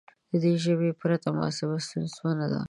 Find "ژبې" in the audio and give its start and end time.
0.63-0.89